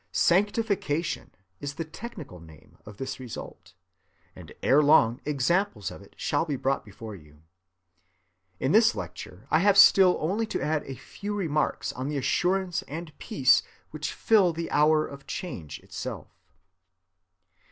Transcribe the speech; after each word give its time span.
"Sanctification" 0.11 1.29
is 1.59 1.75
the 1.75 1.85
technical 1.85 2.39
name 2.39 2.75
of 2.87 2.97
this 2.97 3.19
result; 3.19 3.75
and 4.35 4.51
erelong 4.63 5.21
examples 5.25 5.91
of 5.91 6.01
it 6.01 6.15
shall 6.17 6.43
be 6.43 6.55
brought 6.55 6.83
before 6.83 7.13
you. 7.13 7.43
In 8.59 8.71
this 8.71 8.95
lecture 8.95 9.45
I 9.51 9.59
have 9.59 9.77
still 9.77 10.17
only 10.19 10.47
to 10.47 10.59
add 10.59 10.81
a 10.87 10.95
few 10.95 11.35
remarks 11.35 11.93
on 11.93 12.09
the 12.09 12.17
assurance 12.17 12.81
and 12.87 13.15
peace 13.19 13.61
which 13.91 14.11
fill 14.11 14.53
the 14.53 14.71
hour 14.71 15.05
of 15.05 15.27
change 15.27 15.77
itself. 15.81 16.31